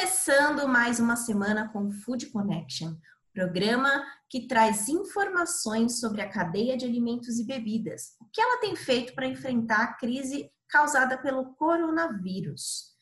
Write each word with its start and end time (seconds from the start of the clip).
Começando 0.00 0.66
mais 0.66 0.98
uma 0.98 1.14
semana 1.14 1.68
com 1.68 1.90
Food 1.90 2.30
Connection, 2.30 2.94
programa 3.34 4.02
que 4.30 4.46
traz 4.46 4.88
informações 4.88 6.00
sobre 6.00 6.22
a 6.22 6.28
cadeia 6.30 6.74
de 6.74 6.86
alimentos 6.86 7.38
e 7.38 7.44
bebidas, 7.44 8.16
o 8.18 8.24
que 8.32 8.40
ela 8.40 8.58
tem 8.62 8.74
feito 8.74 9.14
para 9.14 9.26
enfrentar 9.26 9.82
a 9.82 9.92
crise 9.92 10.50
causada 10.70 11.18
pelo 11.18 11.54
coronavírus. 11.54 12.94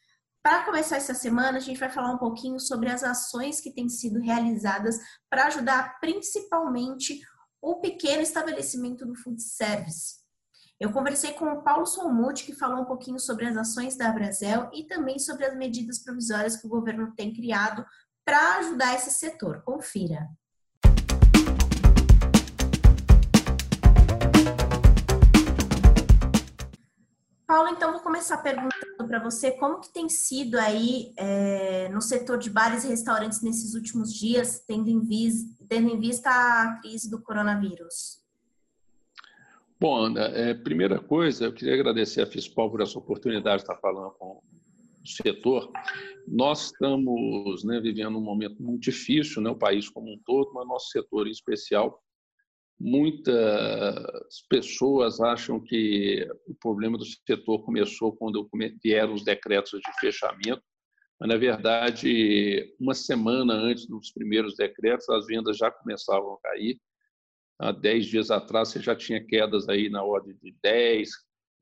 Para 0.42 0.64
começar 0.64 0.96
essa 0.96 1.14
semana, 1.14 1.58
a 1.58 1.60
gente 1.60 1.78
vai 1.78 1.88
falar 1.88 2.10
um 2.10 2.18
pouquinho 2.18 2.58
sobre 2.58 2.90
as 2.90 3.04
ações 3.04 3.60
que 3.60 3.72
têm 3.72 3.88
sido 3.88 4.18
realizadas 4.18 4.98
para 5.30 5.46
ajudar 5.46 6.00
principalmente 6.00 7.20
o 7.62 7.76
pequeno 7.76 8.22
estabelecimento 8.22 9.06
do 9.06 9.14
food 9.14 9.40
service. 9.40 10.16
Eu 10.80 10.92
conversei 10.92 11.32
com 11.32 11.46
o 11.46 11.60
Paulo 11.60 11.84
Solmuth, 11.84 12.44
que 12.44 12.54
falou 12.54 12.82
um 12.82 12.84
pouquinho 12.84 13.18
sobre 13.18 13.44
as 13.46 13.56
ações 13.56 13.96
da 13.96 14.12
Brasel 14.12 14.70
e 14.72 14.84
também 14.84 15.18
sobre 15.18 15.44
as 15.44 15.56
medidas 15.56 15.98
provisórias 15.98 16.56
que 16.56 16.68
o 16.68 16.70
governo 16.70 17.12
tem 17.16 17.34
criado 17.34 17.84
para 18.24 18.58
ajudar 18.58 18.94
esse 18.94 19.10
setor. 19.10 19.60
Confira. 19.62 20.28
Paulo, 27.44 27.70
então 27.70 27.90
vou 27.90 28.00
começar 28.00 28.36
perguntando 28.36 29.08
para 29.08 29.18
você 29.18 29.50
como 29.50 29.80
que 29.80 29.92
tem 29.92 30.08
sido 30.08 30.60
aí 30.60 31.12
é, 31.18 31.88
no 31.88 32.00
setor 32.00 32.38
de 32.38 32.50
bares 32.50 32.84
e 32.84 32.88
restaurantes 32.88 33.42
nesses 33.42 33.74
últimos 33.74 34.14
dias, 34.14 34.62
tendo 34.64 34.88
em, 34.88 35.00
vis, 35.00 35.42
tendo 35.68 35.88
em 35.88 35.98
vista 35.98 36.30
a 36.30 36.78
crise 36.80 37.10
do 37.10 37.20
coronavírus. 37.20 38.27
Bom, 39.80 39.96
Ana, 39.96 40.22
é, 40.22 40.54
primeira 40.54 40.98
coisa, 40.98 41.44
eu 41.44 41.52
queria 41.52 41.74
agradecer 41.74 42.20
a 42.20 42.26
FISPOL 42.26 42.68
por 42.68 42.80
essa 42.80 42.98
oportunidade 42.98 43.58
de 43.58 43.62
estar 43.62 43.76
falando 43.76 44.10
com 44.18 44.40
o 44.40 45.06
setor. 45.06 45.70
Nós 46.26 46.72
estamos 46.72 47.62
né, 47.62 47.80
vivendo 47.80 48.18
um 48.18 48.20
momento 48.20 48.60
muito 48.60 48.82
difícil, 48.82 49.40
né, 49.40 49.50
o 49.50 49.56
país 49.56 49.88
como 49.88 50.12
um 50.12 50.20
todo, 50.26 50.52
mas 50.52 50.66
nosso 50.66 50.88
setor 50.88 51.28
em 51.28 51.30
especial. 51.30 52.02
Muitas 52.80 54.02
pessoas 54.50 55.20
acham 55.20 55.60
que 55.60 56.28
o 56.48 56.54
problema 56.56 56.98
do 56.98 57.04
setor 57.04 57.64
começou 57.64 58.16
quando 58.16 58.48
vieram 58.82 59.14
os 59.14 59.22
decretos 59.22 59.78
de 59.80 60.00
fechamento, 60.00 60.62
mas, 61.20 61.28
na 61.28 61.36
verdade, 61.36 62.74
uma 62.80 62.94
semana 62.94 63.54
antes 63.54 63.86
dos 63.86 64.10
primeiros 64.10 64.56
decretos, 64.56 65.08
as 65.08 65.26
vendas 65.26 65.56
já 65.56 65.70
começavam 65.70 66.32
a 66.34 66.40
cair 66.40 66.80
há 67.58 67.72
10 67.72 68.06
dias 68.06 68.30
atrás 68.30 68.68
você 68.68 68.80
já 68.80 68.94
tinha 68.94 69.24
quedas 69.24 69.68
aí 69.68 69.88
na 69.88 70.02
ordem 70.02 70.36
de 70.42 70.54
10, 70.62 71.10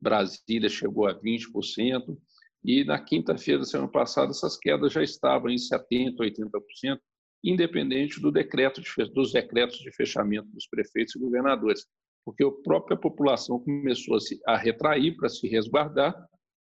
Brasília 0.00 0.68
chegou 0.68 1.06
a 1.06 1.14
20%, 1.14 2.16
e 2.64 2.84
na 2.84 3.02
quinta-feira 3.02 3.60
da 3.60 3.64
semana 3.64 3.90
passada 3.90 4.30
essas 4.30 4.56
quedas 4.56 4.92
já 4.92 5.02
estavam 5.02 5.48
em 5.48 5.56
70%, 5.56 6.16
80%, 6.18 6.98
independente 7.44 8.20
do 8.20 8.32
decreto 8.32 8.80
de, 8.80 8.90
dos 9.12 9.32
decretos 9.32 9.78
de 9.78 9.94
fechamento 9.94 10.48
dos 10.48 10.66
prefeitos 10.66 11.14
e 11.14 11.18
governadores, 11.18 11.86
porque 12.24 12.44
a 12.44 12.50
própria 12.50 12.96
população 12.96 13.60
começou 13.60 14.16
a, 14.16 14.20
se, 14.20 14.40
a 14.46 14.56
retrair 14.56 15.16
para 15.16 15.28
se 15.28 15.46
resguardar 15.46 16.14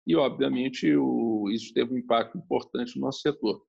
e, 0.06 0.14
obviamente, 0.14 0.94
o, 0.94 1.48
isso 1.50 1.72
teve 1.72 1.94
um 1.94 1.98
impacto 1.98 2.36
importante 2.36 2.96
no 2.96 3.06
nosso 3.06 3.20
setor. 3.20 3.62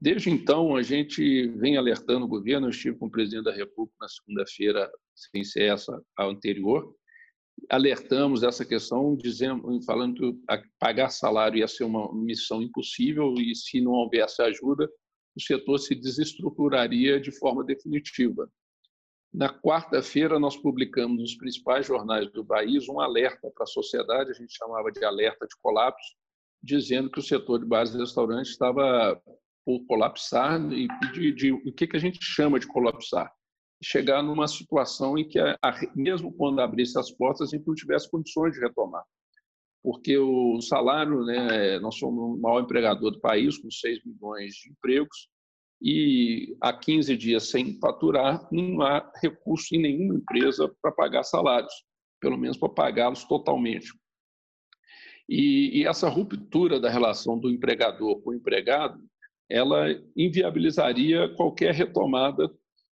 Desde 0.00 0.30
então, 0.30 0.76
a 0.76 0.82
gente 0.82 1.48
vem 1.56 1.76
alertando 1.76 2.26
o 2.26 2.28
governo. 2.28 2.66
Eu 2.66 2.70
estive 2.70 2.98
com 2.98 3.06
o 3.06 3.10
presidente 3.10 3.44
da 3.44 3.52
República 3.52 3.96
na 4.00 4.08
segunda-feira, 4.08 4.90
sem 5.14 5.42
ser 5.42 5.72
essa 5.72 6.02
a 6.18 6.24
anterior. 6.24 6.94
Alertamos 7.70 8.42
essa 8.42 8.64
questão, 8.64 9.16
dizendo, 9.16 9.80
falando 9.84 10.34
que 10.34 10.40
pagar 10.78 11.08
salário 11.08 11.58
ia 11.58 11.66
ser 11.68 11.84
uma 11.84 12.14
missão 12.14 12.60
impossível 12.60 13.34
e, 13.38 13.54
se 13.54 13.80
não 13.80 13.92
houvesse 13.92 14.42
ajuda, 14.42 14.86
o 15.34 15.40
setor 15.40 15.78
se 15.78 15.94
desestruturaria 15.94 17.18
de 17.18 17.32
forma 17.32 17.64
definitiva. 17.64 18.50
Na 19.32 19.48
quarta-feira, 19.48 20.38
nós 20.38 20.56
publicamos 20.56 21.18
nos 21.18 21.34
principais 21.36 21.86
jornais 21.86 22.30
do 22.32 22.44
país 22.44 22.88
um 22.88 23.00
alerta 23.00 23.50
para 23.54 23.64
a 23.64 23.66
sociedade, 23.66 24.30
a 24.30 24.34
gente 24.34 24.54
chamava 24.54 24.92
de 24.92 25.04
alerta 25.04 25.46
de 25.46 25.56
colapso, 25.60 26.14
dizendo 26.62 27.10
que 27.10 27.18
o 27.18 27.22
setor 27.22 27.58
de 27.58 27.66
bares 27.66 27.94
e 27.94 27.98
restaurantes 27.98 28.52
estava 28.52 29.20
por 29.66 29.84
colapsar 29.84 30.60
e 30.72 30.86
de, 31.12 31.32
de, 31.32 31.52
o 31.52 31.72
que, 31.72 31.88
que 31.88 31.96
a 31.96 32.00
gente 32.00 32.20
chama 32.22 32.60
de 32.60 32.68
colapsar. 32.68 33.28
Chegar 33.82 34.22
numa 34.22 34.46
situação 34.46 35.18
em 35.18 35.28
que, 35.28 35.40
a, 35.40 35.58
a, 35.60 35.74
mesmo 35.96 36.32
quando 36.32 36.60
abrisse 36.60 36.96
as 36.96 37.10
portas, 37.10 37.48
a 37.48 37.56
gente 37.56 37.66
não 37.66 37.74
tivesse 37.74 38.08
condições 38.08 38.54
de 38.54 38.60
retomar. 38.60 39.02
Porque 39.82 40.16
o 40.16 40.60
salário, 40.60 41.24
né, 41.24 41.80
nós 41.80 41.96
somos 41.98 42.38
o 42.38 42.40
maior 42.40 42.62
empregador 42.62 43.10
do 43.10 43.20
país, 43.20 43.58
com 43.58 43.68
6 43.68 44.04
milhões 44.04 44.54
de 44.54 44.70
empregos, 44.70 45.28
e 45.82 46.56
há 46.60 46.72
15 46.72 47.16
dias 47.16 47.50
sem 47.50 47.78
faturar, 47.80 48.48
não 48.52 48.80
há 48.82 49.10
recurso 49.20 49.74
em 49.74 49.82
nenhuma 49.82 50.14
empresa 50.14 50.72
para 50.80 50.92
pagar 50.92 51.24
salários, 51.24 51.74
pelo 52.20 52.38
menos 52.38 52.56
para 52.56 52.68
pagá-los 52.68 53.24
totalmente. 53.24 53.92
E, 55.28 55.80
e, 55.80 55.86
essa 55.86 56.08
ruptura 56.08 56.78
da 56.78 56.88
relação 56.88 57.36
do 57.36 57.50
empregador 57.50 58.22
com 58.22 58.30
o 58.30 58.34
empregado 58.34 59.04
ela 59.48 59.86
inviabilizaria 60.16 61.28
qualquer 61.34 61.74
retomada. 61.74 62.50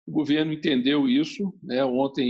O 0.07 0.13
governo 0.13 0.53
entendeu 0.53 1.09
isso. 1.09 1.53
Né? 1.63 1.85
Ontem, 1.85 2.29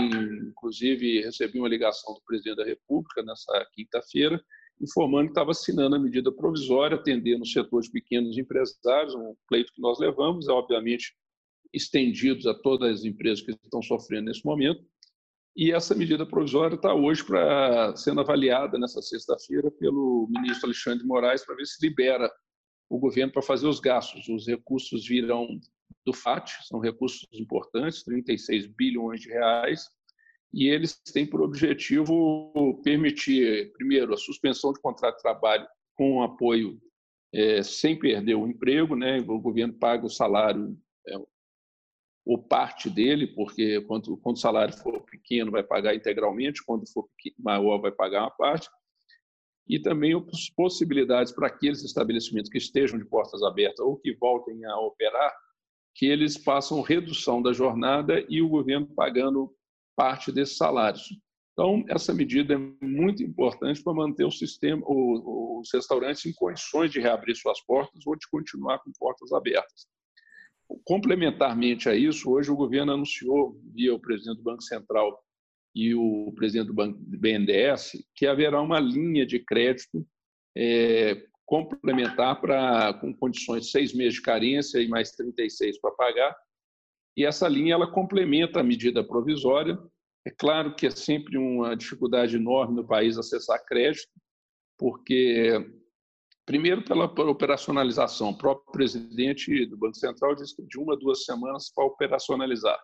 inclusive, 0.48 1.20
recebi 1.20 1.58
uma 1.58 1.68
ligação 1.68 2.14
do 2.14 2.22
presidente 2.26 2.56
da 2.56 2.64
República, 2.64 3.22
nessa 3.22 3.66
quinta-feira, 3.74 4.42
informando 4.80 5.26
que 5.26 5.32
estava 5.32 5.50
assinando 5.50 5.96
a 5.96 5.98
medida 5.98 6.32
provisória, 6.32 6.96
atendendo 6.96 7.42
o 7.42 7.46
setor 7.46 7.82
de 7.82 7.90
pequenos 7.90 8.36
empresários, 8.36 9.14
um 9.14 9.34
pleito 9.48 9.72
que 9.72 9.80
nós 9.80 9.98
levamos, 9.98 10.48
é 10.48 10.52
obviamente 10.52 11.14
estendidos 11.72 12.46
a 12.46 12.54
todas 12.54 13.00
as 13.00 13.04
empresas 13.04 13.44
que 13.44 13.52
estão 13.52 13.82
sofrendo 13.82 14.26
nesse 14.26 14.44
momento. 14.44 14.82
E 15.56 15.72
essa 15.72 15.94
medida 15.94 16.26
provisória 16.26 16.74
está 16.74 16.94
hoje 16.94 17.24
para 17.24 17.96
sendo 17.96 18.20
avaliada 18.20 18.78
nessa 18.78 19.00
sexta-feira 19.00 19.70
pelo 19.70 20.28
ministro 20.28 20.66
Alexandre 20.66 21.00
de 21.00 21.06
Moraes 21.06 21.44
para 21.44 21.56
ver 21.56 21.66
se 21.66 21.84
libera 21.86 22.30
o 22.88 22.98
governo 22.98 23.32
para 23.32 23.42
fazer 23.42 23.66
os 23.66 23.80
gastos. 23.80 24.28
Os 24.28 24.46
recursos 24.46 25.06
virão 25.06 25.60
do 26.04 26.12
FAT, 26.12 26.50
são 26.66 26.78
recursos 26.78 27.26
importantes, 27.32 28.04
36 28.04 28.66
bilhões 28.66 29.20
de 29.20 29.28
reais, 29.28 29.88
e 30.52 30.68
eles 30.68 30.94
têm 31.12 31.26
por 31.26 31.42
objetivo 31.42 32.80
permitir, 32.82 33.72
primeiro, 33.72 34.14
a 34.14 34.16
suspensão 34.16 34.72
de 34.72 34.80
contrato 34.80 35.16
de 35.16 35.22
trabalho 35.22 35.66
com 35.94 36.22
apoio 36.22 36.80
é, 37.34 37.62
sem 37.62 37.98
perder 37.98 38.34
o 38.34 38.46
emprego, 38.46 38.94
né? 38.94 39.18
o 39.18 39.40
governo 39.40 39.74
paga 39.74 40.06
o 40.06 40.10
salário 40.10 40.78
é, 41.08 41.18
ou 42.24 42.38
parte 42.38 42.88
dele, 42.88 43.26
porque 43.26 43.80
quando, 43.82 44.16
quando 44.16 44.36
o 44.36 44.40
salário 44.40 44.74
for 44.74 45.00
pequeno 45.02 45.50
vai 45.50 45.62
pagar 45.62 45.94
integralmente, 45.94 46.64
quando 46.64 46.88
for 46.90 47.08
maior 47.38 47.78
vai 47.78 47.92
pagar 47.92 48.22
uma 48.22 48.30
parte, 48.30 48.68
e 49.68 49.78
também 49.78 50.14
possibilidades 50.56 51.32
para 51.32 51.48
aqueles 51.48 51.82
estabelecimentos 51.82 52.50
que 52.50 52.58
estejam 52.58 52.98
de 52.98 53.04
portas 53.04 53.42
abertas 53.42 53.80
ou 53.80 53.96
que 53.96 54.14
voltem 54.14 54.64
a 54.64 54.78
operar, 54.78 55.34
que 55.94 56.06
eles 56.06 56.36
façam 56.36 56.82
redução 56.82 57.42
da 57.42 57.52
jornada 57.52 58.24
e 58.28 58.40
o 58.40 58.48
governo 58.48 58.86
pagando 58.94 59.52
parte 59.96 60.30
desses 60.30 60.56
salários. 60.56 61.08
Então, 61.52 61.82
essa 61.88 62.12
medida 62.12 62.54
é 62.54 62.84
muito 62.84 63.22
importante 63.22 63.82
para 63.82 63.94
manter 63.94 64.24
o 64.24 64.30
sistema, 64.30 64.82
os 64.86 65.70
restaurantes 65.72 66.26
em 66.26 66.34
condições 66.34 66.92
de 66.92 67.00
reabrir 67.00 67.34
suas 67.34 67.60
portas 67.62 68.06
ou 68.06 68.14
de 68.14 68.28
continuar 68.28 68.78
com 68.80 68.92
portas 68.98 69.32
abertas. 69.32 69.86
Complementarmente 70.84 71.88
a 71.88 71.94
isso, 71.94 72.30
hoje 72.30 72.50
o 72.50 72.56
governo 72.56 72.92
anunciou, 72.92 73.58
via 73.72 73.94
o 73.94 73.98
presidente 73.98 74.36
do 74.36 74.42
Banco 74.42 74.62
Central, 74.62 75.18
e 75.76 75.94
o 75.94 76.32
presidente 76.34 76.72
do 76.72 77.18
BNDES 77.18 78.02
que 78.14 78.26
haverá 78.26 78.62
uma 78.62 78.80
linha 78.80 79.26
de 79.26 79.38
crédito 79.38 80.06
é, 80.56 81.22
complementar 81.44 82.40
para 82.40 82.94
com 82.94 83.14
condições 83.14 83.66
de 83.66 83.70
seis 83.70 83.92
meses 83.92 84.14
de 84.14 84.22
carência 84.22 84.80
e 84.80 84.88
mais 84.88 85.10
36 85.10 85.78
para 85.78 85.90
pagar. 85.90 86.34
E 87.14 87.26
essa 87.26 87.46
linha 87.46 87.74
ela 87.74 87.92
complementa 87.92 88.60
a 88.60 88.64
medida 88.64 89.04
provisória. 89.06 89.78
É 90.26 90.30
claro 90.30 90.74
que 90.74 90.86
é 90.86 90.90
sempre 90.90 91.36
uma 91.36 91.76
dificuldade 91.76 92.36
enorme 92.36 92.76
no 92.76 92.86
país 92.86 93.18
acessar 93.18 93.62
crédito, 93.66 94.08
porque 94.78 95.62
primeiro 96.46 96.82
pela 96.82 97.04
operacionalização. 97.04 98.30
O 98.30 98.38
próprio 98.38 98.72
presidente 98.72 99.66
do 99.66 99.76
Banco 99.76 99.96
Central 99.96 100.34
disse 100.34 100.56
que 100.56 100.62
de 100.62 100.78
uma 100.78 100.94
a 100.94 100.98
duas 100.98 101.26
semanas 101.26 101.70
para 101.70 101.84
operacionalizar. 101.84 102.80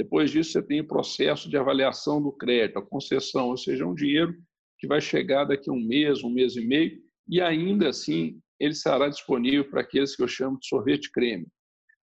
Depois 0.00 0.30
disso, 0.30 0.52
você 0.52 0.62
tem 0.62 0.80
o 0.80 0.86
processo 0.86 1.46
de 1.46 1.58
avaliação 1.58 2.22
do 2.22 2.32
crédito, 2.32 2.78
a 2.78 2.82
concessão, 2.82 3.48
ou 3.50 3.56
seja, 3.58 3.84
um 3.84 3.94
dinheiro 3.94 4.34
que 4.78 4.86
vai 4.86 4.98
chegar 4.98 5.44
daqui 5.44 5.68
a 5.68 5.74
um 5.74 5.86
mês, 5.86 6.24
um 6.24 6.30
mês 6.30 6.56
e 6.56 6.66
meio, 6.66 6.98
e 7.28 7.38
ainda 7.38 7.90
assim 7.90 8.40
ele 8.58 8.72
será 8.72 9.10
disponível 9.10 9.68
para 9.68 9.82
aqueles 9.82 10.16
que 10.16 10.22
eu 10.22 10.26
chamo 10.26 10.58
de 10.58 10.66
sorvete 10.66 11.12
creme. 11.12 11.46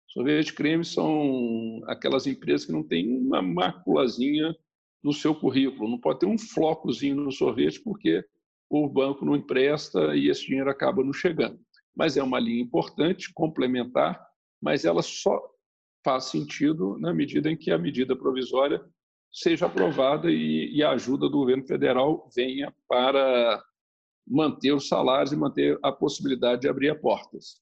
Sorvete 0.10 0.54
creme 0.54 0.86
são 0.86 1.82
aquelas 1.88 2.28
empresas 2.28 2.68
que 2.68 2.72
não 2.72 2.84
têm 2.84 3.18
uma 3.18 3.42
maculazinha 3.42 4.56
no 5.04 5.12
seu 5.12 5.34
currículo, 5.34 5.90
não 5.90 6.00
pode 6.00 6.20
ter 6.20 6.28
um 6.28 6.38
flocozinho 6.38 7.16
no 7.16 7.32
sorvete 7.32 7.82
porque 7.82 8.24
o 8.70 8.88
banco 8.88 9.26
não 9.26 9.36
empresta 9.36 10.16
e 10.16 10.30
esse 10.30 10.46
dinheiro 10.46 10.70
acaba 10.70 11.04
não 11.04 11.14
chegando. 11.14 11.60
mas 11.96 12.16
é 12.16 12.22
uma 12.22 12.40
linha 12.40 12.62
importante, 12.62 13.34
complementar, 13.34 14.24
mas 14.62 14.86
ela 14.86 15.02
só 15.02 15.42
faz 16.08 16.24
sentido 16.24 16.98
na 16.98 17.14
medida 17.14 17.52
em 17.52 17.58
que 17.58 17.70
a 17.70 17.78
medida 17.78 18.16
provisória 18.16 18.82
seja 19.30 19.66
aprovada 19.66 20.32
e, 20.32 20.74
e 20.74 20.82
a 20.82 20.92
ajuda 20.92 21.28
do 21.28 21.38
governo 21.38 21.68
federal 21.68 22.30
venha 22.34 22.74
para 22.88 23.62
manter 24.26 24.72
os 24.72 24.88
salários 24.88 25.34
e 25.34 25.36
manter 25.36 25.78
a 25.84 25.92
possibilidade 25.92 26.62
de 26.62 26.70
abrir 26.70 26.98
portas. 27.02 27.62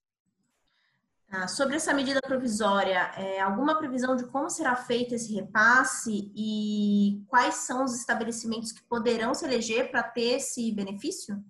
Ah, 1.28 1.48
sobre 1.48 1.78
essa 1.78 1.92
medida 1.92 2.22
provisória, 2.22 3.12
é, 3.18 3.42
alguma 3.42 3.80
previsão 3.80 4.16
de 4.16 4.28
como 4.28 4.48
será 4.48 4.76
feito 4.76 5.16
esse 5.16 5.34
repasse 5.34 6.32
e 6.36 7.24
quais 7.28 7.56
são 7.56 7.84
os 7.84 8.00
estabelecimentos 8.00 8.72
que 8.72 8.84
poderão 8.84 9.34
se 9.34 9.44
eleger 9.44 9.90
para 9.90 10.04
ter 10.04 10.36
esse 10.36 10.72
benefício? 10.72 11.44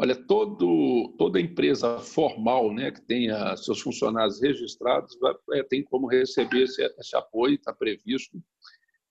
Olha, 0.00 0.14
todo, 0.14 1.12
toda 1.18 1.40
empresa 1.40 1.98
formal 1.98 2.72
né, 2.72 2.92
que 2.92 3.02
tenha 3.02 3.56
seus 3.56 3.80
funcionários 3.80 4.40
registrados 4.40 5.18
vai, 5.20 5.34
é, 5.54 5.62
tem 5.64 5.82
como 5.82 6.06
receber 6.06 6.62
esse, 6.62 6.80
esse 6.98 7.16
apoio, 7.16 7.56
está 7.56 7.72
previsto. 7.72 8.40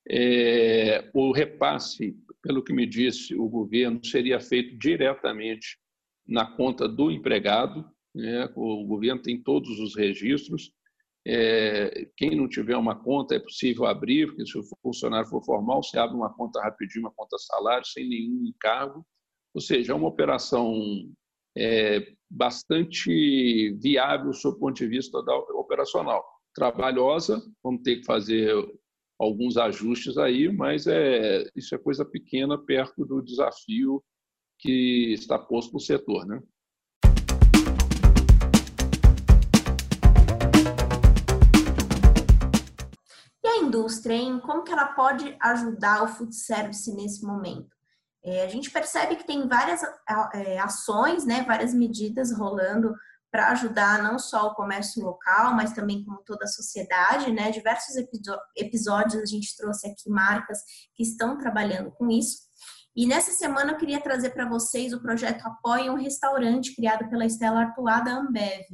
É, 0.09 1.11
o 1.13 1.33
repasse, 1.33 2.15
pelo 2.41 2.63
que 2.63 2.71
me 2.71 2.85
disse 2.85 3.35
o 3.35 3.49
governo, 3.49 3.99
seria 4.05 4.39
feito 4.39 4.77
diretamente 4.77 5.77
na 6.25 6.45
conta 6.45 6.87
do 6.87 7.11
empregado. 7.11 7.85
Né? 8.15 8.49
O 8.55 8.85
governo 8.85 9.21
tem 9.21 9.43
todos 9.43 9.79
os 9.81 9.93
registros. 9.93 10.71
É, 11.25 12.07
quem 12.15 12.33
não 12.33 12.47
tiver 12.47 12.77
uma 12.77 12.95
conta 12.95 13.35
é 13.35 13.39
possível 13.39 13.85
abrir, 13.85 14.27
porque 14.27 14.45
se 14.45 14.57
o 14.57 14.63
funcionário 14.81 15.27
for 15.27 15.43
formal, 15.43 15.83
você 15.83 15.99
abre 15.99 16.15
uma 16.15 16.33
conta 16.33 16.61
rapidinho, 16.61 17.03
uma 17.03 17.13
conta 17.13 17.37
salário, 17.37 17.85
sem 17.85 18.07
nenhum 18.07 18.45
encargo. 18.45 19.05
Ou 19.57 19.61
seja, 19.61 19.91
é 19.91 19.95
uma 19.95 20.07
operação 20.07 21.11
é, 21.57 22.13
bastante 22.29 23.71
viável 23.81 24.31
sob 24.31 24.55
o 24.55 24.59
ponto 24.59 24.75
de 24.75 24.85
vista 24.85 25.19
da, 25.23 25.35
operacional. 25.35 26.23
Trabalhosa, 26.53 27.41
vamos 27.63 27.81
ter 27.81 27.95
que 27.95 28.05
fazer 28.05 28.53
alguns 29.19 29.57
ajustes 29.57 30.15
aí, 30.15 30.47
mas 30.47 30.85
é, 30.85 31.43
isso 31.55 31.73
é 31.73 31.77
coisa 31.79 32.05
pequena 32.05 32.55
perto 32.55 33.03
do 33.03 33.19
desafio 33.19 34.03
que 34.59 35.11
está 35.13 35.39
posto 35.39 35.73
no 35.73 35.79
setor. 35.79 36.27
Né? 36.27 36.39
E 43.43 43.47
a 43.47 43.57
indústria, 43.57 44.13
hein? 44.13 44.39
como 44.39 44.63
que 44.63 44.71
ela 44.71 44.93
pode 44.93 45.35
ajudar 45.41 46.03
o 46.03 46.07
food 46.09 46.35
service 46.35 46.95
nesse 46.95 47.25
momento? 47.25 47.76
É, 48.27 48.43
a 48.43 48.49
gente 48.49 48.69
percebe 48.69 49.15
que 49.15 49.25
tem 49.25 49.47
várias 49.47 49.81
é, 50.33 50.59
ações, 50.59 51.25
né, 51.25 51.45
várias 51.47 51.73
medidas 51.73 52.29
rolando 52.29 52.93
para 53.31 53.51
ajudar 53.51 54.03
não 54.03 54.19
só 54.19 54.47
o 54.47 54.53
comércio 54.53 55.01
local, 55.01 55.53
mas 55.53 55.71
também 55.71 56.03
como 56.03 56.21
toda 56.25 56.43
a 56.43 56.47
sociedade, 56.47 57.31
né? 57.31 57.51
Diversos 57.51 57.95
episódios 58.55 59.21
a 59.21 59.25
gente 59.25 59.55
trouxe 59.55 59.87
aqui 59.87 60.09
marcas 60.09 60.59
que 60.93 61.03
estão 61.03 61.37
trabalhando 61.37 61.91
com 61.91 62.09
isso. 62.09 62.46
E 62.97 63.05
nessa 63.05 63.31
semana 63.31 63.73
eu 63.73 63.77
queria 63.77 64.01
trazer 64.01 64.31
para 64.31 64.49
vocês 64.49 64.91
o 64.91 64.99
projeto 64.99 65.45
Apoie 65.45 65.87
um 65.87 65.93
Restaurante, 65.93 66.75
criado 66.75 67.07
pela 67.07 67.27
Estela 67.27 67.59
Artois 67.59 68.03
da 68.03 68.17
Ambev. 68.17 68.65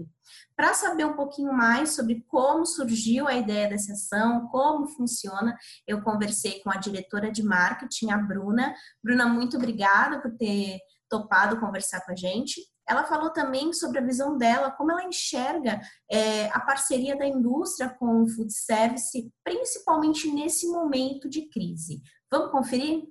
Para 0.56 0.74
saber 0.74 1.06
um 1.06 1.14
pouquinho 1.14 1.52
mais 1.52 1.94
sobre 1.94 2.24
como 2.30 2.66
surgiu 2.66 3.28
a 3.28 3.34
ideia 3.34 3.68
dessa 3.68 3.92
ação, 3.92 4.48
como 4.48 4.88
funciona, 4.88 5.58
eu 5.86 6.02
conversei 6.02 6.62
com 6.62 6.72
a 6.72 6.78
diretora 6.78 7.30
de 7.30 7.44
marketing, 7.44 8.12
a 8.12 8.18
Bruna. 8.18 8.74
Bruna, 9.04 9.28
muito 9.28 9.58
obrigada 9.58 10.22
por 10.22 10.32
ter 10.38 10.80
topado 11.10 11.60
conversar 11.60 12.00
com 12.06 12.14
a 12.14 12.16
gente. 12.16 12.62
Ela 12.88 13.04
falou 13.04 13.30
também 13.30 13.74
sobre 13.74 14.00
a 14.00 14.06
visão 14.06 14.38
dela, 14.38 14.72
como 14.72 14.92
ela 14.92 15.04
enxerga 15.04 15.82
é, 16.10 16.46
a 16.52 16.62
parceria 16.62 17.18
da 17.18 17.28
indústria 17.28 17.90
com 17.90 18.24
o 18.24 18.28
food 18.30 18.54
service, 18.54 19.30
principalmente 19.44 20.32
nesse 20.32 20.66
momento 20.68 21.28
de 21.28 21.50
crise. 21.50 22.02
Vamos 22.32 22.52
conferir? 22.52 23.04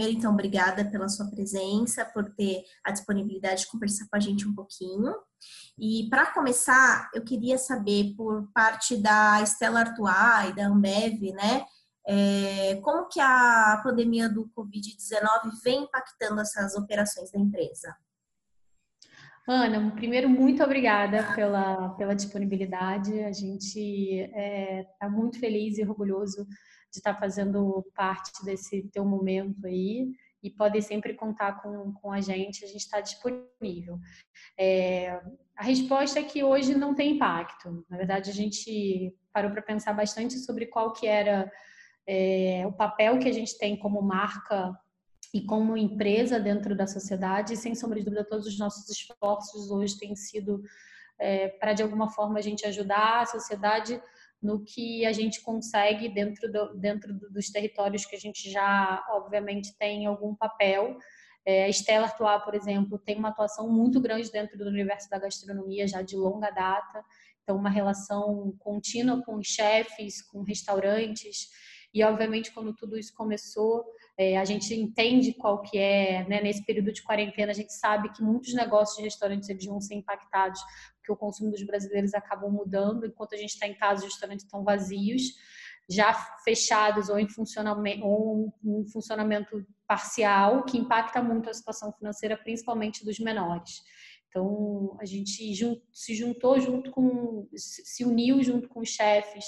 Primeiro, 0.00 0.18
então, 0.18 0.32
obrigada 0.32 0.90
pela 0.90 1.10
sua 1.10 1.26
presença, 1.26 2.06
por 2.06 2.30
ter 2.34 2.62
a 2.82 2.90
disponibilidade 2.90 3.62
de 3.62 3.66
conversar 3.66 4.08
com 4.08 4.16
a 4.16 4.20
gente 4.20 4.48
um 4.48 4.54
pouquinho. 4.54 5.14
E 5.78 6.08
para 6.08 6.32
começar, 6.32 7.10
eu 7.14 7.22
queria 7.22 7.58
saber, 7.58 8.14
por 8.16 8.50
parte 8.54 8.96
da 8.96 9.42
Estela 9.42 9.80
Artois 9.80 10.48
e 10.48 10.56
da 10.56 10.68
Ambev, 10.68 11.20
né, 11.34 11.66
é, 12.08 12.76
como 12.76 13.08
que 13.08 13.20
a 13.20 13.78
pandemia 13.84 14.26
do 14.26 14.50
Covid-19 14.56 15.50
vem 15.62 15.82
impactando 15.82 16.40
essas 16.40 16.74
operações 16.76 17.30
da 17.30 17.38
empresa? 17.38 17.94
Ana, 19.46 19.90
primeiro, 19.90 20.30
muito 20.30 20.62
obrigada 20.62 21.34
pela, 21.34 21.90
pela 21.90 22.14
disponibilidade. 22.14 23.20
A 23.20 23.32
gente 23.32 23.78
está 23.78 24.38
é, 24.38 24.86
tá 24.98 25.10
muito 25.10 25.38
feliz 25.38 25.76
e 25.76 25.82
orgulhoso 25.82 26.46
de 26.90 26.98
estar 26.98 27.14
tá 27.14 27.20
fazendo 27.20 27.86
parte 27.94 28.44
desse 28.44 28.82
teu 28.92 29.04
momento 29.04 29.66
aí 29.66 30.10
e 30.42 30.50
podem 30.50 30.80
sempre 30.80 31.14
contar 31.14 31.60
com, 31.62 31.92
com 31.92 32.12
a 32.12 32.20
gente, 32.20 32.64
a 32.64 32.68
gente 32.68 32.80
está 32.80 33.00
disponível. 33.00 33.98
É, 34.58 35.20
a 35.54 35.62
resposta 35.62 36.18
é 36.18 36.24
que 36.24 36.42
hoje 36.42 36.74
não 36.74 36.94
tem 36.94 37.16
impacto. 37.16 37.84
Na 37.88 37.96
verdade, 37.96 38.30
a 38.30 38.32
gente 38.32 39.14
parou 39.32 39.50
para 39.50 39.62
pensar 39.62 39.92
bastante 39.92 40.38
sobre 40.38 40.66
qual 40.66 40.92
que 40.92 41.06
era 41.06 41.50
é, 42.06 42.66
o 42.66 42.72
papel 42.72 43.18
que 43.18 43.28
a 43.28 43.32
gente 43.32 43.56
tem 43.58 43.76
como 43.76 44.00
marca 44.02 44.74
e 45.32 45.42
como 45.42 45.76
empresa 45.76 46.40
dentro 46.40 46.74
da 46.74 46.86
sociedade, 46.86 47.54
e 47.54 47.56
sem 47.56 47.74
sombra 47.74 47.98
de 47.98 48.04
dúvida, 48.04 48.24
todos 48.24 48.46
os 48.46 48.58
nossos 48.58 48.88
esforços 48.88 49.70
hoje 49.70 49.96
têm 49.96 50.16
sido 50.16 50.60
é, 51.20 51.48
para, 51.48 51.74
de 51.74 51.82
alguma 51.82 52.08
forma, 52.08 52.38
a 52.38 52.42
gente 52.42 52.66
ajudar 52.66 53.20
a 53.20 53.26
sociedade 53.26 54.02
no 54.42 54.64
que 54.64 55.04
a 55.04 55.12
gente 55.12 55.42
consegue 55.42 56.08
dentro, 56.08 56.50
do, 56.50 56.74
dentro 56.74 57.12
dos 57.30 57.50
territórios 57.50 58.06
que 58.06 58.16
a 58.16 58.18
gente 58.18 58.50
já, 58.50 59.04
obviamente, 59.10 59.76
tem 59.78 60.06
algum 60.06 60.34
papel. 60.34 60.96
É, 61.44 61.64
a 61.64 61.68
Estela 61.68 62.06
Artois, 62.06 62.42
por 62.44 62.54
exemplo, 62.54 62.98
tem 62.98 63.16
uma 63.16 63.28
atuação 63.28 63.68
muito 63.68 64.00
grande 64.00 64.30
dentro 64.30 64.56
do 64.56 64.66
universo 64.66 65.08
da 65.10 65.18
gastronomia 65.18 65.86
já 65.86 66.02
de 66.02 66.16
longa 66.16 66.50
data, 66.50 67.04
então 67.42 67.56
uma 67.56 67.70
relação 67.70 68.54
contínua 68.58 69.22
com 69.24 69.42
chefes, 69.42 70.22
com 70.22 70.42
restaurantes, 70.42 71.48
e 71.92 72.04
obviamente 72.04 72.52
quando 72.52 72.74
tudo 72.74 72.96
isso 72.96 73.12
começou, 73.14 73.84
é, 74.16 74.36
a 74.36 74.44
gente 74.44 74.72
entende 74.74 75.32
qual 75.32 75.60
que 75.60 75.76
é, 75.76 76.26
né, 76.28 76.40
nesse 76.40 76.64
período 76.64 76.92
de 76.92 77.02
quarentena, 77.02 77.50
a 77.50 77.54
gente 77.54 77.72
sabe 77.72 78.12
que 78.12 78.22
muitos 78.22 78.54
negócios 78.54 78.96
de 78.96 79.02
restaurantes 79.02 79.48
eles 79.48 79.64
vão 79.64 79.80
ser 79.80 79.94
impactados, 79.94 80.60
porque 81.00 81.12
o 81.12 81.16
consumo 81.16 81.50
dos 81.50 81.62
brasileiros 81.62 82.14
acabou 82.14 82.50
mudando, 82.50 83.06
enquanto 83.06 83.34
a 83.34 83.38
gente 83.38 83.50
está 83.50 83.66
em 83.66 83.74
casa, 83.74 84.04
os 84.04 84.12
restaurantes 84.12 84.44
estão 84.44 84.62
vazios, 84.62 85.22
já 85.88 86.14
fechados 86.44 87.08
ou 87.08 87.18
em 87.18 87.28
funcionamento, 87.28 88.06
ou 88.06 88.54
um 88.62 88.86
funcionamento 88.86 89.66
parcial, 89.88 90.64
que 90.64 90.78
impacta 90.78 91.20
muito 91.20 91.50
a 91.50 91.54
situação 91.54 91.92
financeira, 91.92 92.36
principalmente 92.36 93.04
dos 93.04 93.18
menores. 93.18 93.82
Então, 94.28 94.96
a 95.00 95.04
gente 95.04 95.52
se 95.92 96.14
juntou 96.14 96.60
junto 96.60 96.92
com, 96.92 97.48
se 97.56 98.04
uniu 98.04 98.40
junto 98.42 98.68
com 98.68 98.80
os 98.80 98.88
chefes, 98.88 99.44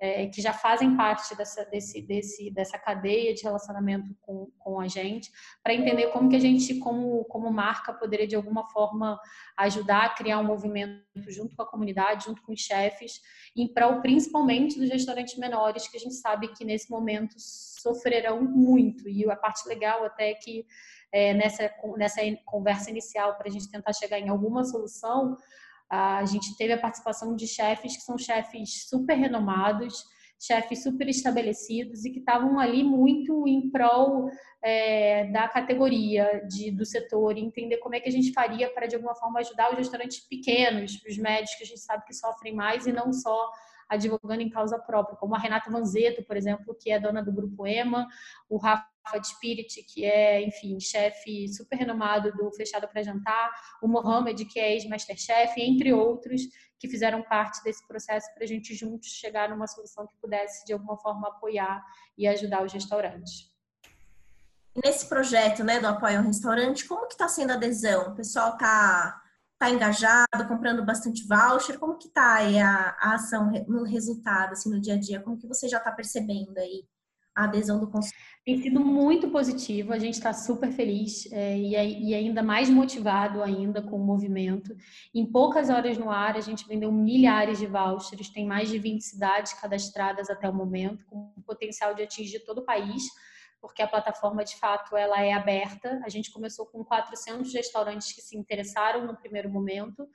é, 0.00 0.26
que 0.26 0.40
já 0.40 0.52
fazem 0.52 0.96
parte 0.96 1.36
dessa, 1.36 1.64
desse, 1.66 2.00
desse, 2.00 2.50
dessa 2.50 2.78
cadeia 2.78 3.34
de 3.34 3.42
relacionamento 3.42 4.14
com, 4.22 4.50
com 4.58 4.80
a 4.80 4.88
gente, 4.88 5.30
para 5.62 5.74
entender 5.74 6.08
como 6.08 6.30
que 6.30 6.36
a 6.36 6.40
gente, 6.40 6.78
como, 6.78 7.24
como 7.24 7.52
marca, 7.52 7.92
poderia 7.92 8.26
de 8.26 8.34
alguma 8.34 8.68
forma 8.70 9.20
ajudar 9.56 10.04
a 10.04 10.08
criar 10.08 10.38
um 10.38 10.44
movimento 10.44 11.02
junto 11.28 11.54
com 11.54 11.62
a 11.62 11.66
comunidade, 11.66 12.24
junto 12.24 12.42
com 12.42 12.52
os 12.52 12.60
chefes, 12.60 13.20
em 13.54 13.72
prol 13.72 14.00
principalmente 14.00 14.78
dos 14.78 14.88
restaurantes 14.88 15.36
menores, 15.36 15.86
que 15.86 15.96
a 15.96 16.00
gente 16.00 16.14
sabe 16.14 16.48
que 16.48 16.64
nesse 16.64 16.90
momento 16.90 17.34
sofrerão 17.38 18.42
muito. 18.42 19.08
E 19.08 19.28
a 19.30 19.36
parte 19.36 19.68
legal 19.68 20.04
até 20.04 20.30
é 20.30 20.34
que 20.34 20.66
é, 21.12 21.34
nessa, 21.34 21.70
nessa 21.98 22.20
conversa 22.46 22.90
inicial, 22.90 23.36
para 23.36 23.48
a 23.48 23.52
gente 23.52 23.70
tentar 23.70 23.92
chegar 23.92 24.18
em 24.18 24.30
alguma 24.30 24.64
solução, 24.64 25.36
a 25.92 26.24
gente 26.24 26.56
teve 26.56 26.72
a 26.72 26.78
participação 26.78 27.36
de 27.36 27.46
chefes 27.46 27.94
que 27.94 28.02
são 28.02 28.16
chefes 28.16 28.88
super 28.88 29.14
renomados, 29.14 30.06
chefes 30.40 30.82
super 30.82 31.06
estabelecidos 31.06 32.06
e 32.06 32.10
que 32.10 32.18
estavam 32.18 32.58
ali 32.58 32.82
muito 32.82 33.46
em 33.46 33.70
prol 33.70 34.30
é, 34.64 35.26
da 35.26 35.46
categoria 35.48 36.42
de, 36.48 36.70
do 36.70 36.86
setor 36.86 37.36
e 37.36 37.42
entender 37.42 37.76
como 37.76 37.94
é 37.94 38.00
que 38.00 38.08
a 38.08 38.12
gente 38.12 38.32
faria 38.32 38.72
para, 38.72 38.86
de 38.86 38.96
alguma 38.96 39.14
forma, 39.14 39.40
ajudar 39.40 39.70
os 39.70 39.76
restaurantes 39.76 40.20
pequenos, 40.20 40.98
os 41.06 41.18
médios 41.18 41.54
que 41.56 41.64
a 41.64 41.66
gente 41.66 41.80
sabe 41.80 42.06
que 42.06 42.14
sofrem 42.14 42.54
mais 42.54 42.86
e 42.86 42.92
não 42.92 43.12
só 43.12 43.50
advogando 43.92 44.40
em 44.40 44.48
causa 44.48 44.78
própria, 44.78 45.16
como 45.16 45.34
a 45.34 45.38
Renata 45.38 45.70
Vanzeto, 45.70 46.22
por 46.24 46.36
exemplo, 46.36 46.74
que 46.74 46.90
é 46.90 46.98
dona 46.98 47.22
do 47.22 47.30
Grupo 47.30 47.66
EMA, 47.66 48.08
o 48.48 48.56
Rafa 48.56 48.86
de 49.20 49.28
Spirit, 49.28 49.82
que 49.82 50.04
é, 50.04 50.40
enfim, 50.42 50.80
chefe 50.80 51.46
super 51.52 51.76
renomado 51.76 52.32
do 52.32 52.50
Fechado 52.52 52.88
para 52.88 53.02
Jantar, 53.02 53.50
o 53.82 53.88
Mohamed, 53.88 54.46
que 54.46 54.58
é 54.58 54.72
ex-masterchef, 54.72 55.60
entre 55.60 55.92
outros, 55.92 56.42
que 56.78 56.88
fizeram 56.88 57.22
parte 57.22 57.62
desse 57.62 57.86
processo 57.86 58.32
para 58.34 58.44
a 58.44 58.46
gente 58.46 58.74
juntos 58.74 59.08
chegar 59.08 59.50
numa 59.50 59.66
solução 59.66 60.06
que 60.06 60.16
pudesse, 60.20 60.64
de 60.64 60.72
alguma 60.72 60.96
forma, 60.96 61.28
apoiar 61.28 61.84
e 62.16 62.26
ajudar 62.26 62.64
os 62.64 62.72
restaurantes. 62.72 63.52
Nesse 64.82 65.06
projeto, 65.06 65.62
né, 65.62 65.80
do 65.80 65.86
apoio 65.86 66.18
ao 66.18 66.24
restaurante, 66.24 66.86
como 66.88 67.06
que 67.06 67.12
está 67.12 67.28
sendo 67.28 67.50
a 67.50 67.54
adesão? 67.54 68.08
O 68.08 68.14
pessoal 68.14 68.54
está 68.54 69.21
tá 69.62 69.70
engajado, 69.70 70.48
comprando 70.48 70.84
bastante 70.84 71.24
voucher? 71.24 71.78
Como 71.78 71.96
que 71.96 72.08
está 72.08 72.34
aí 72.34 72.58
a, 72.58 72.96
a, 73.00 73.14
ação 73.14 73.52
no 73.68 73.84
resultado, 73.84 74.52
assim, 74.52 74.68
no 74.68 74.80
dia 74.80 74.94
a 74.94 74.98
dia? 74.98 75.20
Como 75.20 75.38
que 75.38 75.46
você 75.46 75.68
já 75.68 75.78
está 75.78 75.92
percebendo 75.92 76.58
aí 76.58 76.84
a 77.32 77.44
adesão 77.44 77.78
do 77.78 77.86
consumidor? 77.86 78.20
Tem 78.44 78.60
sido 78.60 78.80
muito 78.80 79.30
positivo, 79.30 79.92
a 79.92 80.00
gente 80.00 80.14
está 80.14 80.32
super 80.32 80.72
feliz 80.72 81.30
é, 81.30 81.56
e, 81.56 82.08
e, 82.08 82.12
ainda 82.12 82.42
mais 82.42 82.68
motivado 82.68 83.40
ainda 83.40 83.80
com 83.80 84.00
o 84.00 84.04
movimento. 84.04 84.74
Em 85.14 85.24
poucas 85.24 85.70
horas 85.70 85.96
no 85.96 86.10
ar, 86.10 86.36
a 86.36 86.40
gente 86.40 86.66
vendeu 86.66 86.90
milhares 86.90 87.60
de 87.60 87.66
vouchers, 87.66 88.30
tem 88.30 88.44
mais 88.44 88.68
de 88.68 88.80
20 88.80 89.00
cidades 89.00 89.52
cadastradas 89.52 90.28
até 90.28 90.48
o 90.48 90.54
momento, 90.54 91.06
com 91.06 91.32
potencial 91.46 91.94
de 91.94 92.02
atingir 92.02 92.40
todo 92.40 92.58
o 92.58 92.64
país, 92.64 93.04
porque 93.62 93.80
a 93.80 93.88
plataforma, 93.88 94.44
de 94.44 94.56
fato, 94.56 94.96
ela 94.96 95.22
é 95.22 95.32
aberta. 95.32 96.02
A 96.04 96.10
gente 96.10 96.30
começou 96.30 96.66
com 96.66 96.84
400 96.84 97.54
restaurantes 97.54 98.12
que 98.12 98.20
se 98.20 98.36
interessaram 98.36 99.06
no 99.06 99.16
primeiro 99.16 99.48
momento, 99.48 100.06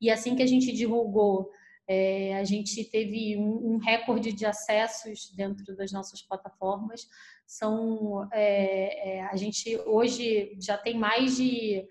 e 0.00 0.10
assim 0.10 0.36
que 0.36 0.42
a 0.42 0.46
gente 0.46 0.70
divulgou 0.70 1.50
é, 1.92 2.36
a 2.36 2.44
gente 2.44 2.84
teve 2.84 3.36
um, 3.36 3.72
um, 3.72 3.78
recorde 3.78 4.32
de 4.32 4.46
acessos 4.46 5.32
dentro 5.34 5.74
das 5.74 5.90
nossas 5.90 6.22
plataformas. 6.22 7.04
São, 7.44 8.28
é, 8.32 9.16
é, 9.16 9.22
a 9.24 9.34
gente 9.34 9.76
hoje 9.84 10.56
já 10.60 10.78
tem 10.78 10.96
mais 10.96 11.36
de 11.36 11.84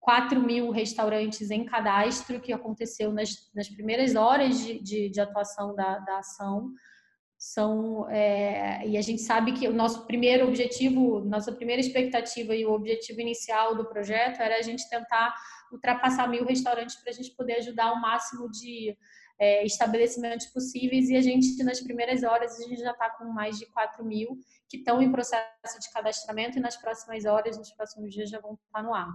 4 0.00 0.40
mil 0.40 0.70
restaurantes 0.70 1.50
em 1.50 1.66
cadastro, 1.66 2.40
que 2.40 2.50
aconteceu 2.50 3.12
nas, 3.12 3.50
nas 3.54 3.68
primeiras 3.68 4.14
horas 4.14 4.58
de, 4.58 4.82
de, 4.82 5.10
de 5.10 5.20
atuação 5.20 5.74
da, 5.74 5.98
da, 5.98 6.18
ação. 6.20 6.72
São, 7.42 8.06
é, 8.10 8.86
e 8.86 8.98
a 8.98 9.00
gente 9.00 9.22
sabe 9.22 9.54
que 9.54 9.66
o 9.66 9.72
nosso 9.72 10.06
primeiro 10.06 10.46
objetivo, 10.46 11.20
nossa 11.24 11.50
primeira 11.50 11.80
expectativa 11.80 12.54
e 12.54 12.66
o 12.66 12.72
objetivo 12.72 13.18
inicial 13.18 13.74
do 13.74 13.86
projeto 13.86 14.42
era 14.42 14.58
a 14.58 14.62
gente 14.62 14.86
tentar 14.90 15.34
ultrapassar 15.72 16.28
mil 16.28 16.44
restaurantes 16.44 16.96
para 16.96 17.10
a 17.10 17.14
gente 17.14 17.34
poder 17.34 17.54
ajudar 17.54 17.92
o 17.92 18.00
máximo 18.00 18.50
de 18.50 18.94
é, 19.38 19.64
estabelecimentos 19.64 20.48
possíveis 20.48 21.08
e 21.08 21.16
a 21.16 21.22
gente, 21.22 21.64
nas 21.64 21.80
primeiras 21.80 22.22
horas, 22.22 22.60
a 22.60 22.68
gente 22.68 22.78
já 22.78 22.90
está 22.90 23.08
com 23.08 23.24
mais 23.24 23.58
de 23.58 23.64
4 23.72 24.04
mil 24.04 24.38
que 24.68 24.76
estão 24.76 25.00
em 25.00 25.10
processo 25.10 25.80
de 25.80 25.90
cadastramento 25.94 26.58
e 26.58 26.60
nas 26.60 26.76
próximas 26.76 27.24
horas, 27.24 27.56
nos 27.56 27.72
próximos 27.72 28.12
dias, 28.12 28.28
já 28.28 28.38
vão 28.38 28.58
estar 28.66 28.82
no 28.82 28.92
ar. 28.92 29.08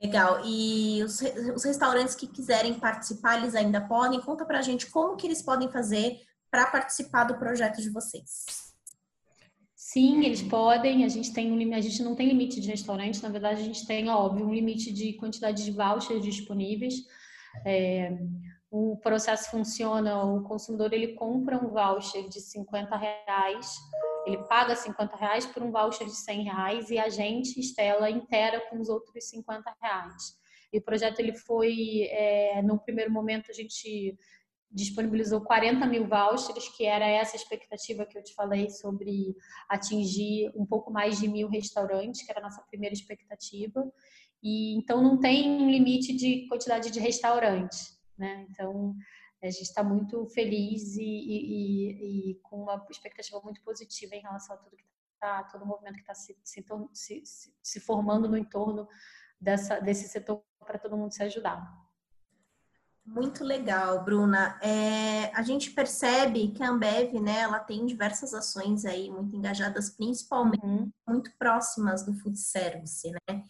Legal. 0.00 0.42
E 0.44 1.02
os, 1.02 1.20
os 1.56 1.64
restaurantes 1.64 2.14
que 2.14 2.28
quiserem 2.28 2.78
participar, 2.78 3.38
eles 3.38 3.56
ainda 3.56 3.80
podem? 3.80 4.20
Conta 4.20 4.46
para 4.46 4.60
a 4.60 4.62
gente 4.62 4.88
como 4.88 5.16
que 5.16 5.26
eles 5.26 5.42
podem 5.42 5.68
fazer 5.68 6.20
para 6.54 6.66
participar 6.66 7.24
do 7.24 7.36
projeto 7.36 7.82
de 7.82 7.90
vocês. 7.90 8.72
Sim, 9.74 10.24
eles 10.24 10.40
podem. 10.40 11.04
A 11.04 11.08
gente 11.08 11.34
tem 11.34 11.50
um 11.50 11.74
a 11.74 11.80
gente 11.80 12.00
não 12.00 12.14
tem 12.14 12.28
limite 12.28 12.60
de 12.60 12.68
restaurante. 12.68 13.20
Na 13.20 13.28
verdade, 13.28 13.60
a 13.60 13.64
gente 13.64 13.84
tem, 13.84 14.08
óbvio, 14.08 14.46
um 14.46 14.54
limite 14.54 14.92
de 14.92 15.14
quantidade 15.14 15.64
de 15.64 15.72
vouchers 15.72 16.22
disponíveis. 16.22 16.94
É, 17.66 18.16
o 18.70 18.96
processo 18.98 19.50
funciona, 19.50 20.22
o 20.22 20.44
consumidor 20.44 20.92
ele 20.92 21.14
compra 21.14 21.58
um 21.58 21.70
voucher 21.70 22.28
de 22.28 22.40
50 22.40 22.96
reais, 22.96 23.74
ele 24.24 24.38
paga 24.44 24.76
50 24.76 25.16
reais 25.16 25.46
por 25.46 25.60
um 25.60 25.72
voucher 25.72 26.06
de 26.06 26.14
100 26.14 26.44
reais 26.44 26.90
e 26.90 27.00
a 27.00 27.08
gente, 27.08 27.58
Estela, 27.58 28.08
inteira 28.08 28.60
com 28.70 28.78
os 28.78 28.88
outros 28.88 29.28
50 29.28 29.76
reais. 29.82 30.38
E 30.72 30.78
o 30.78 30.82
projeto 30.82 31.18
ele 31.18 31.36
foi, 31.36 32.02
é, 32.12 32.62
no 32.62 32.78
primeiro 32.78 33.10
momento 33.10 33.50
a 33.50 33.54
gente 33.54 34.16
disponibilizou 34.70 35.40
40 35.40 35.86
mil 35.86 36.06
vouchers, 36.06 36.68
que 36.76 36.84
era 36.84 37.06
essa 37.06 37.36
expectativa 37.36 38.04
que 38.04 38.18
eu 38.18 38.24
te 38.24 38.34
falei 38.34 38.70
sobre 38.70 39.36
atingir 39.68 40.52
um 40.56 40.66
pouco 40.66 40.92
mais 40.92 41.18
de 41.18 41.28
mil 41.28 41.48
restaurantes, 41.48 42.24
que 42.24 42.30
era 42.30 42.40
a 42.40 42.42
nossa 42.42 42.62
primeira 42.62 42.94
expectativa. 42.94 43.84
E 44.42 44.76
então 44.76 45.02
não 45.02 45.18
tem 45.18 45.70
limite 45.70 46.14
de 46.14 46.46
quantidade 46.48 46.90
de 46.90 47.00
restaurantes. 47.00 47.98
Né? 48.18 48.46
Então, 48.50 48.94
a 49.42 49.50
gente 49.50 49.62
está 49.62 49.82
muito 49.82 50.26
feliz 50.28 50.96
e, 50.96 51.02
e, 51.02 52.30
e, 52.30 52.34
com 52.42 52.62
uma 52.62 52.84
expectativa 52.90 53.40
muito 53.42 53.60
positiva 53.62 54.14
em 54.14 54.20
relação 54.20 54.56
a 54.56 54.58
tudo 54.58 54.76
que 54.76 54.84
está, 55.14 55.44
todo 55.44 55.62
o 55.62 55.66
movimento 55.66 55.96
que 55.96 56.00
está 56.00 56.14
se, 56.14 56.36
se, 56.42 56.64
se, 56.92 57.54
se, 57.62 57.80
formando 57.80 58.28
no 58.28 58.36
entorno 58.38 58.88
dessa, 59.40 59.80
desse 59.80 60.08
setor 60.08 60.42
para 60.60 60.78
todo 60.78 60.96
mundo 60.96 61.12
se 61.12 61.22
ajudar. 61.22 61.62
Muito 63.06 63.44
legal, 63.44 64.02
Bruna. 64.02 64.58
É, 64.62 65.30
a 65.34 65.42
gente 65.42 65.70
percebe 65.70 66.48
que 66.48 66.62
a 66.62 66.70
Ambev, 66.70 67.20
né, 67.20 67.40
ela 67.40 67.60
tem 67.60 67.84
diversas 67.84 68.32
ações 68.32 68.86
aí 68.86 69.10
muito 69.10 69.36
engajadas, 69.36 69.90
principalmente 69.90 70.64
uhum. 70.64 70.90
muito 71.06 71.30
próximas 71.38 72.04
do 72.04 72.14
food 72.14 72.38
service, 72.38 73.10
né? 73.10 73.44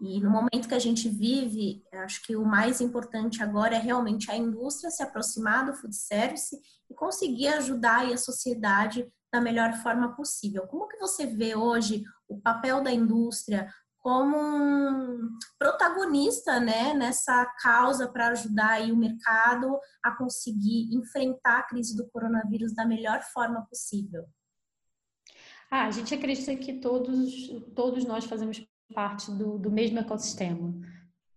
E 0.00 0.20
no 0.20 0.30
momento 0.30 0.68
que 0.68 0.74
a 0.74 0.78
gente 0.78 1.08
vive, 1.08 1.82
acho 1.92 2.22
que 2.22 2.34
o 2.34 2.44
mais 2.44 2.80
importante 2.80 3.42
agora 3.42 3.76
é 3.76 3.78
realmente 3.78 4.30
a 4.30 4.36
indústria 4.36 4.90
se 4.90 5.02
aproximar 5.02 5.66
do 5.66 5.74
food 5.74 5.94
service 5.94 6.60
e 6.90 6.94
conseguir 6.94 7.48
ajudar 7.48 8.06
a 8.06 8.16
sociedade 8.16 9.10
da 9.32 9.40
melhor 9.40 9.72
forma 9.74 10.14
possível. 10.14 10.66
Como 10.66 10.88
que 10.88 10.98
você 10.98 11.26
vê 11.26 11.54
hoje 11.54 12.04
o 12.28 12.40
papel 12.40 12.82
da 12.82 12.92
indústria 12.92 13.68
como 14.04 14.36
um 14.36 15.30
protagonista 15.58 16.60
né, 16.60 16.92
nessa 16.92 17.46
causa 17.62 18.06
para 18.06 18.28
ajudar 18.28 18.72
aí 18.72 18.92
o 18.92 18.96
mercado 18.96 19.80
a 20.02 20.10
conseguir 20.10 20.94
enfrentar 20.94 21.60
a 21.60 21.62
crise 21.62 21.96
do 21.96 22.06
coronavírus 22.10 22.74
da 22.74 22.84
melhor 22.84 23.22
forma 23.22 23.64
possível? 23.66 24.26
Ah, 25.70 25.86
a 25.86 25.90
gente 25.90 26.14
acredita 26.14 26.54
que 26.54 26.74
todos, 26.74 27.48
todos 27.74 28.04
nós 28.04 28.26
fazemos 28.26 28.62
parte 28.94 29.30
do, 29.30 29.58
do 29.58 29.70
mesmo 29.70 29.98
ecossistema. 29.98 30.74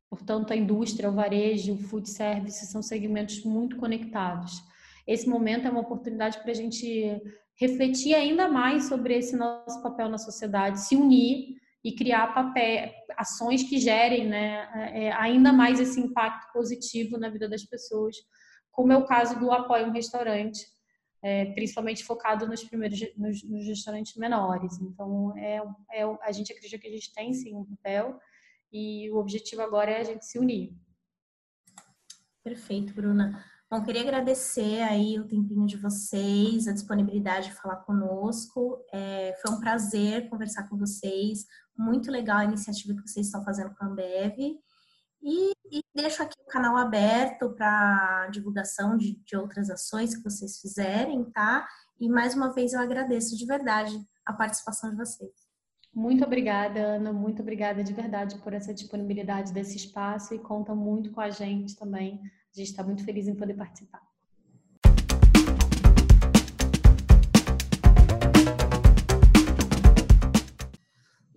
Portanto, 0.09 0.51
a 0.51 0.55
indústria, 0.57 1.09
o 1.09 1.15
varejo, 1.15 1.74
o 1.74 1.77
food 1.77 2.09
service 2.09 2.67
são 2.67 2.81
segmentos 2.81 3.45
muito 3.45 3.77
conectados. 3.77 4.62
Esse 5.07 5.29
momento 5.29 5.65
é 5.65 5.71
uma 5.71 5.79
oportunidade 5.79 6.39
para 6.39 6.51
a 6.51 6.55
gente 6.55 7.21
refletir 7.55 8.13
ainda 8.13 8.50
mais 8.50 8.89
sobre 8.89 9.17
esse 9.17 9.38
nosso 9.38 9.81
papel 9.81 10.09
na 10.09 10.17
sociedade, 10.17 10.81
se 10.81 10.97
unir 10.97 11.55
e 11.84 11.96
criar 11.96 12.34
papel, 12.34 12.91
ações 13.17 13.63
que 13.63 13.79
gerem 13.79 14.27
né, 14.27 14.69
é, 14.93 15.12
ainda 15.13 15.53
mais 15.53 15.79
esse 15.79 16.00
impacto 16.00 16.51
positivo 16.51 17.17
na 17.17 17.29
vida 17.29 17.48
das 17.48 17.63
pessoas, 17.63 18.15
como 18.72 18.91
é 18.91 18.98
o 18.98 19.05
caso 19.05 19.39
do 19.39 19.51
apoio 19.51 19.88
um 19.88 19.91
restaurante, 19.91 20.65
é, 21.24 21.46
principalmente 21.53 22.03
focado 22.03 22.48
nos 22.48 22.63
primeiros 22.63 23.00
nos, 23.17 23.43
nos 23.43 23.65
restaurantes 23.65 24.15
menores. 24.15 24.79
Então, 24.79 25.36
é, 25.38 25.62
é, 25.91 26.03
a 26.22 26.31
gente 26.31 26.51
acredita 26.51 26.79
que 26.79 26.88
a 26.88 26.91
gente 26.91 27.13
tem 27.13 27.34
sim 27.34 27.55
um 27.55 27.65
papel 27.65 28.19
e 28.72 29.10
o 29.12 29.17
objetivo 29.17 29.62
agora 29.62 29.91
é 29.91 30.01
a 30.01 30.03
gente 30.03 30.25
se 30.25 30.38
unir. 30.38 30.75
Perfeito, 32.43 32.93
Bruna. 32.93 33.43
Bom, 33.69 33.84
queria 33.84 34.01
agradecer 34.01 34.81
aí 34.81 35.19
o 35.19 35.27
tempinho 35.27 35.65
de 35.65 35.75
vocês, 35.75 36.69
a 36.69 36.72
disponibilidade 36.72 37.48
de 37.48 37.55
falar 37.55 37.77
conosco. 37.77 38.81
É, 38.93 39.36
foi 39.41 39.51
um 39.51 39.60
prazer 39.60 40.29
conversar 40.29 40.69
com 40.69 40.77
vocês. 40.77 41.46
Muito 41.77 42.12
legal 42.12 42.39
a 42.39 42.46
iniciativa 42.46 42.96
que 42.96 43.07
vocês 43.07 43.27
estão 43.27 43.43
fazendo 43.43 43.74
com 43.75 43.84
a 43.84 43.88
Ambev. 43.88 44.38
E, 45.22 45.51
e 45.72 45.81
deixo 45.96 46.24
aqui 46.24 46.36
o 46.41 46.50
canal 46.50 46.77
aberto 46.77 47.50
para 47.51 48.27
divulgação 48.27 48.98
de, 48.98 49.15
de 49.25 49.36
outras 49.36 49.69
ações 49.69 50.15
que 50.15 50.24
vocês 50.24 50.60
fizerem, 50.60 51.24
tá? 51.31 51.67
E 52.00 52.07
mais 52.07 52.36
uma 52.36 52.53
vez 52.53 52.74
eu 52.74 52.79
agradeço 52.79 53.36
de 53.36 53.46
verdade 53.46 54.00
a 54.25 54.34
participação 54.34 54.89
de 54.91 54.96
vocês. 54.96 55.48
Muito 55.93 56.24
obrigada, 56.24 56.79
Ana. 56.79 57.12
Muito 57.12 57.41
obrigada 57.41 57.84
de 57.84 57.91
verdade 57.91 58.38
por 58.38 58.53
essa 58.53 58.74
disponibilidade 58.74 59.51
desse 59.51 59.77
espaço 59.77 60.34
e 60.36 60.39
conta 60.39 60.75
muito 60.75 61.12
com 61.12 61.22
a 61.22 61.31
gente 61.31 61.75
também. 61.75 62.22
A 62.53 62.57
gente 62.57 62.69
está 62.69 62.84
muito 62.84 63.03
feliz 63.03 63.27
em 63.27 63.36
poder 63.36 63.55
participar. 63.55 64.01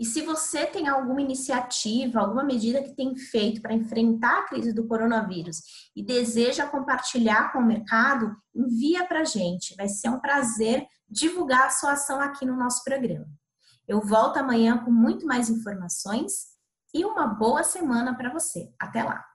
E 0.01 0.05
se 0.07 0.23
você 0.23 0.65
tem 0.65 0.89
alguma 0.89 1.21
iniciativa, 1.21 2.21
alguma 2.21 2.43
medida 2.43 2.83
que 2.83 2.97
tem 2.97 3.15
feito 3.15 3.61
para 3.61 3.75
enfrentar 3.75 4.39
a 4.39 4.43
crise 4.45 4.73
do 4.73 4.87
coronavírus 4.87 5.61
e 5.95 6.03
deseja 6.03 6.67
compartilhar 6.67 7.53
com 7.53 7.59
o 7.59 7.67
mercado, 7.67 8.35
envia 8.55 9.05
para 9.05 9.21
a 9.21 9.25
gente. 9.25 9.77
Vai 9.77 9.89
ser 9.89 10.09
um 10.09 10.19
prazer 10.19 10.87
divulgar 11.07 11.67
a 11.67 11.71
sua 11.71 11.93
ação 11.93 12.19
aqui 12.19 12.47
no 12.47 12.57
nosso 12.57 12.83
programa. 12.83 13.29
Eu 13.87 14.01
volto 14.01 14.39
amanhã 14.39 14.79
com 14.79 14.91
muito 14.91 15.27
mais 15.27 15.51
informações 15.51 16.47
e 16.95 17.05
uma 17.05 17.27
boa 17.27 17.63
semana 17.63 18.17
para 18.17 18.33
você. 18.33 18.73
Até 18.81 19.03
lá! 19.03 19.30